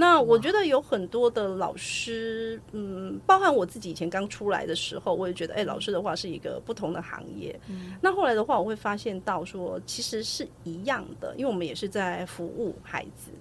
[0.00, 7.58] 那我觉得有很多的老师，嗯，包含我自己以前刚出来的时候，我也觉得，哎、欸，老师的话是一个不同的行业。
[7.68, 7.94] 嗯。
[8.00, 13.32] 那后来的话，我会发现到说，其实是一样的，因为我们也是在服务孩子。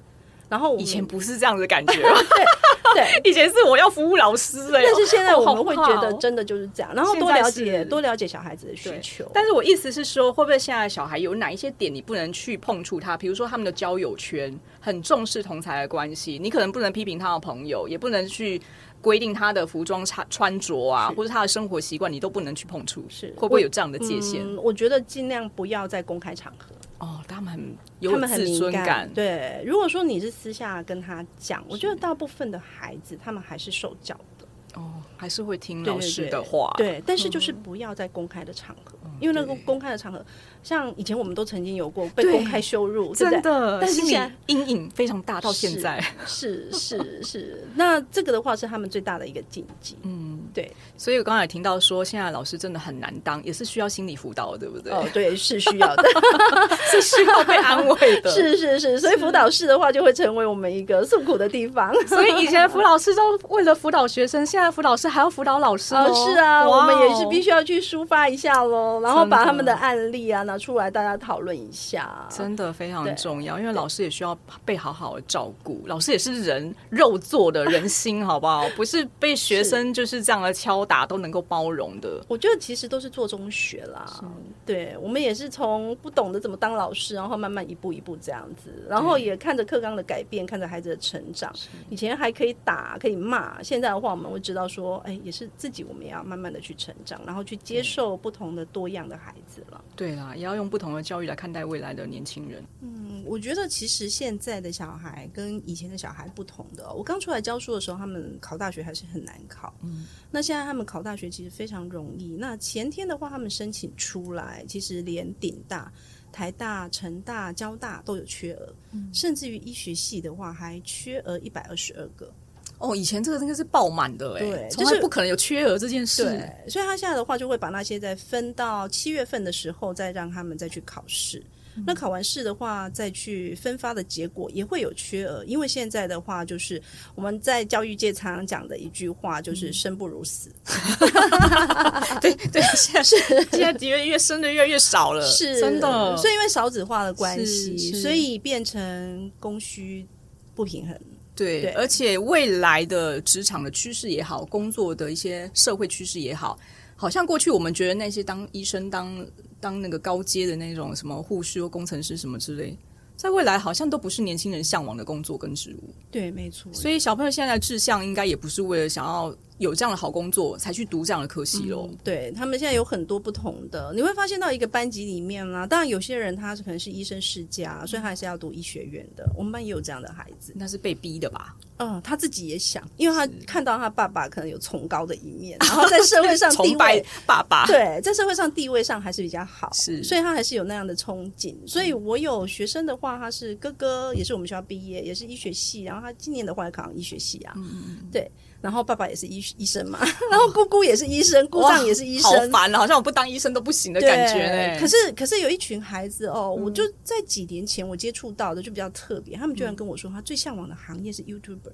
[0.49, 2.45] 然后以前不是这样的感觉，对
[2.95, 9.29] 对， 以前是我要服务老师哎、欸，但是现在我们会觉得真的就是这样，然后多了解多了解小孩子的需求。
[9.33, 13.17] 但是我意思是说，会不会现在小孩有哪一些点你不能去碰触他？
[13.17, 18.61] 比如说他们的交友圈很重视同才的关系，你可能不能批评他的朋友，也不能去
[19.01, 23.03] 规定他的服装穿穿着啊，或者他的生活习惯，你都不能去碰触。
[23.09, 24.43] 是会不会有这样的界限？
[24.55, 26.73] 我觉得尽量不要在公开场合。
[26.99, 29.11] 哦，他们很有自尊感。
[29.13, 34.47] 对，如果说你是私下跟他讲，我觉得大部分的孩子他们还是受教的。
[34.75, 36.73] 哦，还是会听老师的话。
[36.77, 38.97] 对，对，对，对，但是就是不要在公开的场合。
[39.03, 40.23] 嗯因为那个公开的场合。
[40.67, 49.97] 像以前我们都曾经有过被公开羞辱，对对真的，但是现在阴影非常大，到现在 是是是，是，那这个的话是他们最大的一个禁忌。
[50.03, 50.69] 嗯，对。
[50.97, 54.91] 所以我刚才听到说，现在老师真的很难当，也是需要心理辅导的，对不对？
[54.91, 56.03] 哦，对，是 需要的，
[56.91, 58.29] 是需要被安慰的。
[58.29, 61.93] 是是是，所以辅导室的话就会成为我们一个诉苦的地方。
[62.07, 66.13] 所以以前辅导师都为了辅导学生，现在辅导师还要辅导老师哦。
[66.13, 71.37] 是啊，我们也是必须要去抒发一下喽，然后把他们的案例啊拿出来，大家讨。
[71.39, 75.83] 论一下，真的非常重要，因为老师也需要被好好的照顾。
[75.85, 78.67] 老师也是人肉做的人心， 好不好？
[78.75, 82.25] 不是被学生就是这样的敲打都能够包容的。
[82.27, 84.19] 我觉得其实都是做中学啦。
[84.65, 91.53] 对，我们也是从不懂得怎么当老师，然后慢慢一步一步这样子，然后也看着课纲的改变，看着孩子的成长。
[91.89, 99.79] 以前还可以打，可以骂，现在的话我们会知道说，哎，也是自己我们也要慢慢的去成长，然后去接受不同的多样的孩子了。
[99.95, 102.63] 对啦，也要用不同的教育来看待未来的年轻人。
[102.81, 106.91] 嗯，我觉得其实现在的小孩跟以前的小孩不同的。
[106.93, 109.73] 我刚出来教书的时候，他们考大学还是很难考。
[109.83, 112.35] 嗯，那现在他们考大学其实非常容易。
[112.39, 115.91] 那前天的话，他们申请出来，其实连顶大、
[116.31, 122.31] 台大、成大、交大都有缺额，嗯，甚至于医学系的话，还缺额一百二十二个。
[122.79, 126.23] 哦，以前这个应该是爆满的哎，对，就是不可能有缺额这件事。
[126.23, 131.41] 对，所以他现在的话就会把那些再分到七月份的时候，再让他们再去考试。
[131.75, 131.83] 嗯。
[131.87, 136.81] 那考完试的话，再去分发的结果也会有缺额，因为现在的话就是
[137.15, 140.49] 我们在教育界常常讲的一句话，就是生不如死。
[140.65, 143.15] 嗯、对对， 现在是
[143.51, 146.15] 现在的确越生的越来越少了，是真的。
[146.17, 150.05] 所以因为少子化的关系，所以变成供需
[150.53, 150.95] 不平衡。
[151.37, 156.59] 对，对，而且未来的职场的趋势也好，工作的一些社会趋势也好，
[156.95, 159.25] 好像过去我们觉得那些当医生、当
[159.59, 162.75] 当那个高阶的那种什么护士或工程师什么之类，
[163.15, 165.93] 在未来好像都不是年轻人向往的工作跟职务。
[166.11, 166.73] 对，没错。
[166.73, 169.33] 所以小朋友现在的志向应该也不是为了想要。
[169.57, 171.87] 有这样的好工作才去读这样的科系咯。
[171.91, 175.65] 嗯、对，他们现在有很多不同的，你会发现到一个班级里面啦。
[175.65, 179.29] 当然有些人他是可能是医生世家，所以他还是要读医学院的。
[179.35, 181.55] 我们班也有这样的孩子，那是被逼的吧？
[181.79, 191.55] 嗯，他自己也想，因为他看到他爸爸可能有崇高的一面，然后在社会上地位，爸爸对，在社会上地位上还是比较好，是，所以他还是有那样的憧憬。
[191.67, 198.29] 所以我有学生的话，他是哥哥也是我们学校毕业，也是医学系，然后他今年的话也考上医学系啊，嗯嗯，对。
[198.61, 199.99] 然后爸爸也是医医生嘛，
[200.31, 204.79] 然后姑姑也是医生，姑丈也是医生，好烦了，好像我不当医生都不行的感觉呢。
[204.79, 211.71] 可是可是有一群孩子哦，嗯、我就在几年前我接触到的就比较特别，他们居然跟我说，他最向往的行业是 YouTuber，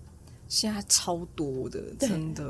[0.47, 2.43] 现在超多的，真的，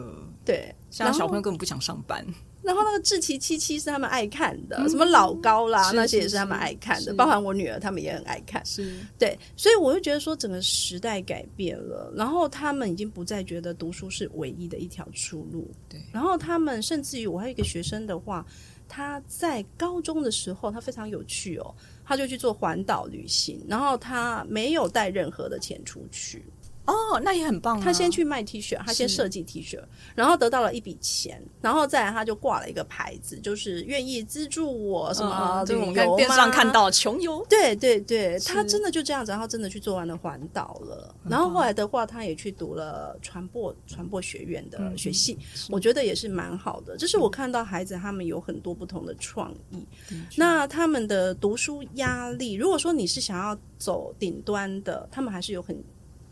[0.43, 2.25] 对，现在小朋友根本不想上班。
[2.63, 8.65] 然后那个志奇七七是他们爱看的，嗯、什么老高啦那些也是他们爱看的，包含我女儿他们也很爱看。
[8.65, 15.69] 是对，所以我就觉得说整个时代改变了，然后他们已经不再觉得读书是唯一的一条出路。
[15.89, 18.45] 对，然后他们甚至于我还有一个学生的话，
[18.87, 26.45] 他在高中的时候他非常有趣哦，他就去做环岛旅行，然后他没有带任何的钱出去。
[26.85, 27.81] 哦，那也很棒啊。
[27.83, 29.79] 他先去卖 T 恤，他先设计 T 恤，
[30.15, 35.87] 然后得到了一笔钱，然后再来他就挂了一个牌子，就是愿意资助我什么旅游吗？
[35.87, 37.45] 我在电视上看到穷游。
[37.49, 41.15] 对对对，他真的就这样子，然后真的去做完了环岛了。
[41.23, 45.37] 然后后来的话，他也去读了传播传播学院的学系，
[45.69, 46.97] 我觉得也是蛮好的。
[46.97, 49.85] 就是我看到孩子他们有很多不同的创意，
[50.35, 55.81] 那他们的读书压力，如果说你是想要走顶端的，他们还是有很。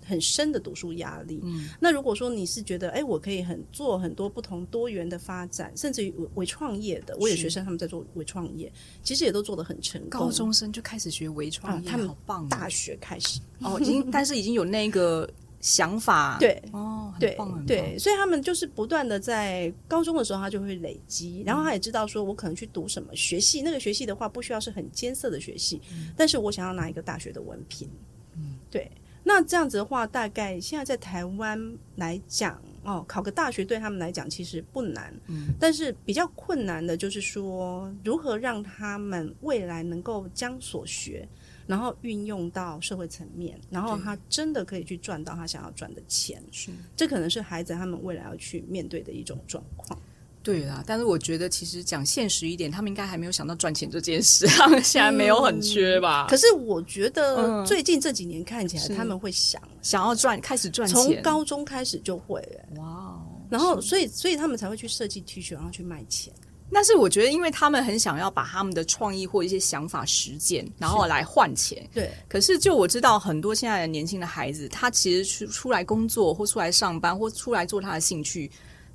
[0.05, 1.39] 很深的读书压力。
[1.43, 8.71] 嗯，那如果说你是觉得，哎，我可以很做很多不同多元的发展，甚至于微创业的，我有学生他们在做微创业，
[9.03, 10.09] 其实也都做得很成功。
[10.09, 12.47] 高中生就开始学微创业，啊、他们好棒！
[12.49, 17.37] 大学开始哦，已经但是已经有那个想法， 对哦，对
[17.67, 27.87] 对，所以他们就是不断的在高中的时候，他就会累积，然后他也知道说，我可能去读什么学系，那个学系的话不需要是很艰涩的学系，嗯，但是我想要拿一个大学的文凭，
[28.35, 28.89] 嗯，对。
[29.23, 41.27] 那这样子的话，大概现在在台湾来讲，哦，考个大学对他们来讲其实不难，嗯，但是比较困难的就是说，如何让他们未来能够将所学，
[41.67, 49.99] 然后运用到社会层面，然后他真的可以去赚到他想要赚的钱，是，这可能是孩子他们未来要去面对的一种状况。
[50.43, 56.25] 对啦，但是我觉得其实讲现实一点，他们应该还没有想到赚钱这件事， 他们现在没有很缺吧？
[56.27, 62.79] 嗯、可是我觉得最近这几年看起来，他们会想想要赚，开始赚钱，从高中开始就会、欸。
[62.79, 63.21] 哇哦！
[63.49, 66.33] 然后所以所以他们才会去设计 T 恤，然后去卖钱。
[66.73, 71.85] 但是我觉得，因为他们很想要把他们的创意或一些想法实践，然后来换钱。
[71.93, 72.09] 对。
[72.29, 78.49] 可是，就我知道，很多现在的年轻的孩子，他其实出出来工作，或出来上班，或出来做他的兴趣。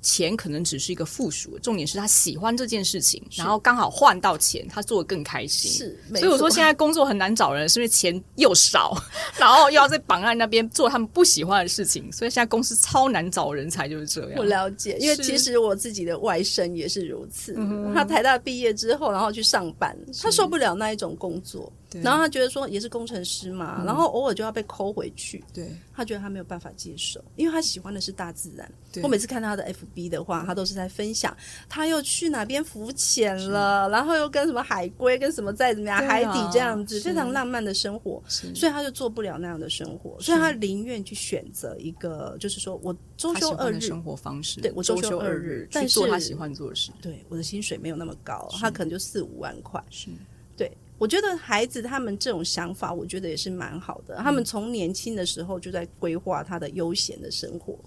[0.07, 5.69] 钱可能只是一个附属，重点是他喜欢这件事情，然后刚好换到钱，他做的更开心。
[5.69, 8.95] 是，所以我说现在工作很难找人，是因为钱又少，
[9.37, 14.31] 然后又要在绑案那边做他们不喜欢的事情，所以现在公司超难找人才，就是这样。
[14.37, 17.53] 我了解，因为其实我自己的外甥也是如此。
[17.93, 21.69] 他台大毕业之后，然后去上班，他受不了那一种工作。
[22.03, 25.43] 然后他觉得说也是工程师嘛，嗯、然后偶尔就要被抠回去。
[25.53, 28.69] 对，他觉得他没有办法接受，因为他喜欢的是大自然。
[29.03, 29.63] 我每次看他的
[29.95, 31.35] FB 的话，他都是在分享
[31.69, 38.21] 他又去哪边浮潜了，然后又跟什么海龟跟什么在怎么样、啊、海底这样子非常浪漫的生活。
[38.27, 44.59] 所以他就做不了那样的生活，所以他宁愿去选择一个就是说我周休二日生活方式。
[44.61, 46.91] 对，我周休二日，但是做他喜欢做的事。
[47.01, 49.83] 对，我的薪水没有那么高，他可能就四五万块。
[49.89, 50.09] 是，
[50.55, 50.71] 对。
[50.97, 54.15] 我觉得孩子他们这种想法，我觉得也是蛮好的。
[54.17, 57.77] 他们从年轻的时候就在规划他的悠闲的生活。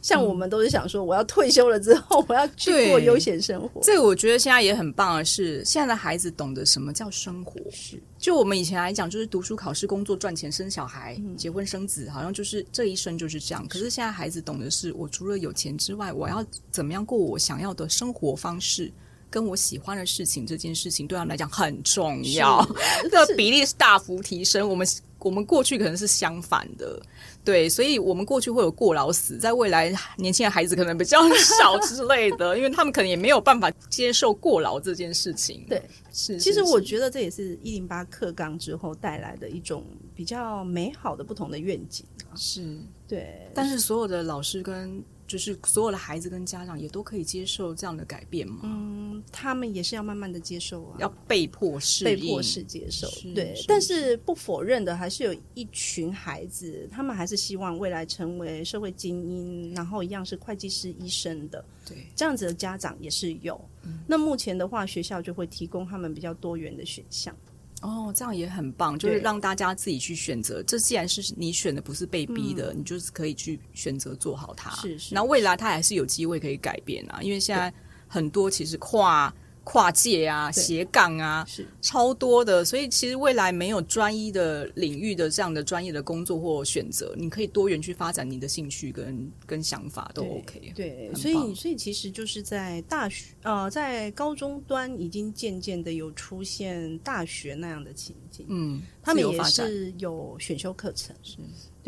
[0.00, 3.80] 像我们都是想说，我要退休了之后，我要去过悠闲生活。
[3.82, 7.60] 这个我觉得现在也很棒的是，现在的孩子懂得什么叫生活。
[7.72, 13.66] 是，就我们以前来讲，就是读书、考试、工作、赚钱、生小孩、结婚、生子，好像就是这一生就是这样。
[13.66, 18.92] 可是现在孩子懂得是，我除了有钱之外，我要怎么样过我想要的生活方式。
[19.30, 22.66] 跟我喜欢的事情，这件事情对他们来讲很重要，
[23.02, 24.68] 这个 比例是大幅提升。
[24.68, 24.86] 我们
[25.20, 27.00] 我们过去可能是相反的，
[27.44, 35.66] 对，所以我们过去会有过劳死，在未来年轻的孩子可能比较少之类的， 因为他们可能也没有办法接受过劳这件事情。
[35.68, 36.38] 对，是。
[36.38, 42.06] 其实我觉得这也是一零八课纲之后带来的一种比较美好的不同的愿景。
[42.36, 43.50] 是，对。
[43.52, 48.62] 但是所有的老师跟就是所有的孩子跟家长也都可以接受这样的改变吗？
[48.64, 53.06] 嗯，他们也是要慢慢的接受啊，要被迫适应，被迫是接受。
[53.34, 61.62] 对，但是不否认的，还是有一群孩子，他们还是希望未来成为社会精英，然后一样是会计师、医生的。
[61.86, 63.60] 对，这样子的家长也是有。
[63.82, 67.36] 嗯，那目前的话，学校就会提供他们比较多元的选项。
[67.82, 70.62] 哦，这样也很棒，就是让大家自己去选择。
[70.62, 74.70] 这既然是你选的，不是被逼的，嗯、你就是可以去选择做好它。
[74.76, 75.14] 是是。
[75.14, 77.72] 然后未来它还是有机会可以改变啊，因为现在
[78.06, 79.32] 很多其实跨。
[79.70, 81.68] 跨界啊，斜杠啊，是。
[81.82, 91.10] 超多的，所以其实未来没有专一的领域的这样的专业的工作或选择，你可以多元去发展你的兴趣跟跟想法都 OK 对。
[91.10, 101.14] 对，所以所以其实就是在大学呃，在高中端已经渐渐的有出现大学那样的情景，嗯，他们也是有选修课程。
[101.22, 101.36] 是。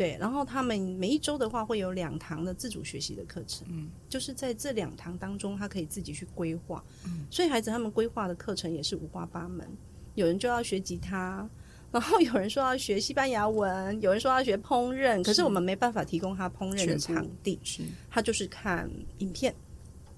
[0.01, 9.69] 对，然后他们每一周的话会有两堂的自主学习的课程，嗯，就是在这两堂当中，他可以自己去规划，嗯，所以孩子他们规划的课程也是五花八门，
[10.15, 11.47] 有人就要学吉他，
[11.91, 18.89] 然后有人说要学西班牙文，有人说要学烹饪，可是我们没办法提供他烹饪的场地，是，他就是看
[19.19, 19.53] 影片，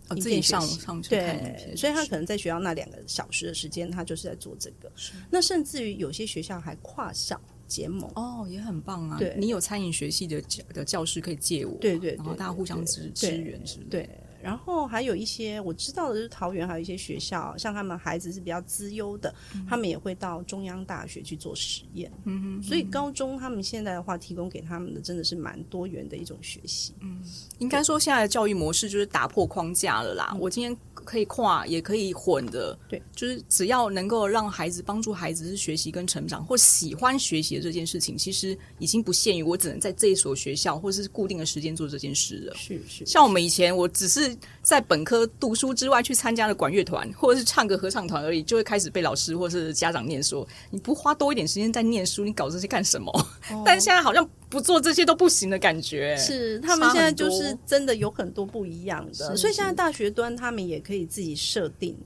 [0.07, 7.37] 哦，自己上上去看对，所以他可能在学校那两个小时的时间，他就是在做这个，是，那甚至于有些学校还跨校。
[7.73, 9.17] 结盟哦，也很棒啊！
[9.17, 13.89] 对，你有餐饮学系的教的教师可以借我，对对，然后大家互相支支援，是不是？
[13.89, 14.09] 对。
[14.43, 22.11] 然后还有一些我知道的是桃园还有一些学校，像他们孩子是比较资优的，嗯、他们也会到中央大学去做实验。
[22.25, 26.93] 嗯哼，所以高中他们现在的话，提供给他们的真的是蛮多元的一种学习。
[26.99, 27.21] 嗯，
[27.59, 30.31] 应该说现在的教育模式就是打破框架了啦。
[30.33, 32.77] 嗯、我今天可以跨，也可以混的。
[32.89, 42.53] 对，就是只要能够让孩子帮助孩子是学习跟成长，或喜欢学习的这件事情，其实已经不限于我只能在这一所学校或者是固定的时间做这件事了。
[42.57, 44.32] 是是，像我们以前，我只是。
[44.61, 53.11] 在本科读书之外，去参加了管乐团，或者是唱个合唱团而已，就会开始被老师或是家长念说：“你不花多一点时间在念书，你搞这些干什么？”
[53.51, 56.15] 哦、 但现在好像不做这些都不行的感觉。
[56.17, 61.97] 是，他们现在就是真的有很多不一样的，所以现在大学端他们也可以自己设定，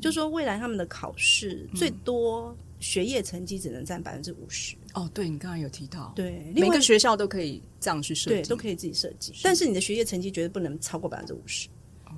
[0.00, 4.76] 就说未来他们的考试最多学业成绩只能占百分之五十。
[4.94, 11.66] 哦，对，你刚才有提到，对，每个学校都可以这样去设计，对，都可以自己设计，但是你的学业成绩绝对不能超过百分之五十。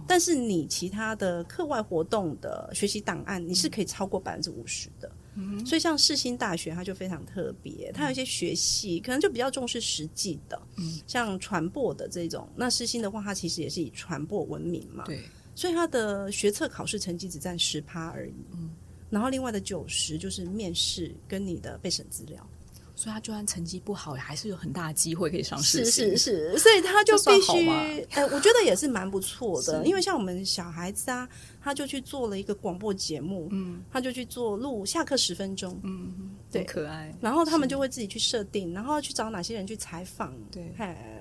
[0.06, 5.10] 但是你其他的课外活动的学习档案，你是可以超过百分之五十的。
[5.34, 12.48] 嗯，所以像世新大学，它就非常特别，它有一些学系可能就比较重视实际的，嗯，像传播的这种。
[12.56, 15.22] 那世新的话，它其实也是以传播闻名嘛，对，
[15.54, 18.34] 所以它的学测考试成绩只占十趴而已。
[18.52, 18.70] 嗯，
[19.10, 22.48] 然后另外的九十就是面试跟你的备审资料。
[22.96, 25.84] 所以他就算成绩不好，还是有很大的机会可以上市。
[25.84, 31.28] 是是是，所以他就必须，哎、呃，我觉得也是蛮不错的，因为像我们小孩子啊。
[31.66, 37.12] 他就去做了一个广播节目，嗯，他就去做录下课十分钟，嗯，对，可爱。
[37.20, 40.72] 然后他们就会自己去设定，然后去找哪些人去采访，对，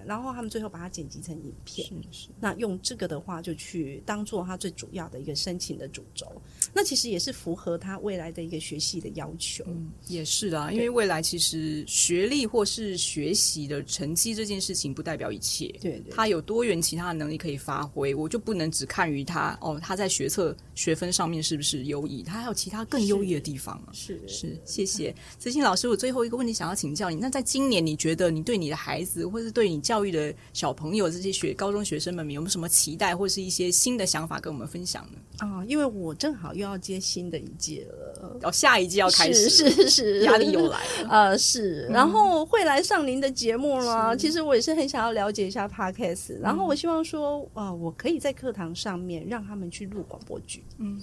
[0.05, 2.27] 然后他们最后把它剪辑成影片，是是。
[2.39, 6.27] 那用这个的话，就去当做他最主要的一个申请的主轴。
[6.71, 24.19] 那其实也是符合他未来的一个学习的要求，嗯，也是啊，因为未来其实学历或是学习的成绩这件事情不代表一切，对，对，他有多元其他的能力可以发挥，我就不能只看于他哦，他在学测学分上面是不是优异，他还有其他更优异的地方啊，是。
[24.27, 25.15] 是，谢谢。
[25.37, 25.85] 子欣老师。
[25.87, 35.19] 我最后一个问题想要请教你，那在今年你觉得你对你的孩子，或是对你教育的小朋友这些学高中学生们，有没有什么期待，或是一些新的想法跟我们分享呢？
[35.37, 44.17] 啊、哦，因为我正好又要接新的一届了，哦，下一届要开始，是是是，压力又来了，呃，是，然后会来上您的节目了。
[44.17, 50.99] 其实我也是很想要了解一下 Podcast，然后我希望说，呃，我可以在课堂上面让他们去录广播剧，嗯。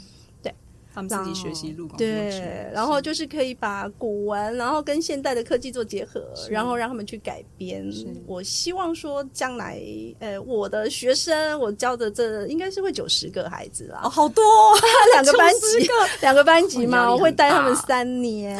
[0.94, 7.90] 他们自己学习录广播，对，然后就是可以把古文，然后跟现代的科技做结合，然后让他们去改编。
[8.26, 9.80] 我希望说，将来
[10.18, 14.44] 呃，我的学生，我教的这应该是会九十个孩子啦，哦，好多，
[15.14, 15.88] 两个班级，
[16.20, 18.54] 两个班级嘛，我会带他们三年。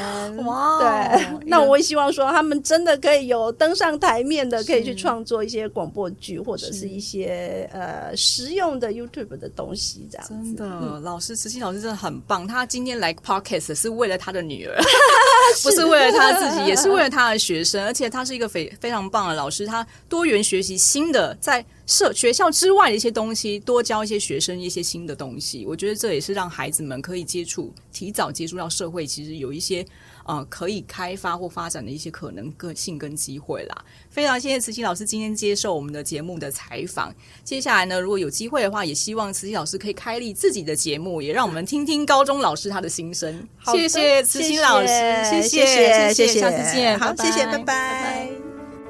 [0.47, 10.33] 哇，对，那我也希望说，他们真的可以有登上台面的，可以去创作一些广播剧，或者是一些呃实用的 YouTube 的东西，这样子。
[10.33, 12.22] 真的，老师，慈欣老师真的很。
[12.27, 14.81] 棒，他今天来 Podcast 是为了他的女儿，
[15.63, 17.85] 不是为了他自己，也是为了他的学生。
[17.85, 25.65] 而且他是一个非非常棒的老师，他多元学习新的，在社学校之外的一些东西，多教一些学生一些新的东西。
[25.67, 29.85] 我觉得这也是让孩子们可以接触，提早接触到社会，其实有一些。
[30.25, 33.85] 呃，可以开发或发展的一些可能个性跟机会啦。
[34.09, 37.13] 非常谢谢慈禧老师今天接受我们的节目的采访。
[37.43, 43.47] 接下来呢，如果有机会的话，也希望慈禧老师可以开立自己的节目，也让我们听听高中老师他的心声。
[43.67, 45.67] 谢谢慈禧老师，谢谢
[46.13, 47.59] 谢谢，下次见，好，谢谢，拜拜。
[47.59, 48.29] 拜拜。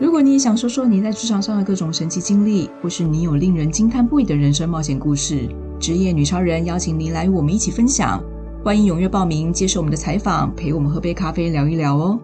[0.01, 8.21] 如果你也想说说你在职场上的各种神奇经历，或是你有令人惊叹不已的人生冒险故事，职业女超人邀请您来与我们一起分享。
[8.65, 12.17] 欢迎踊跃报名，接受我们的采访，陪我们喝杯咖啡，聊一聊哦。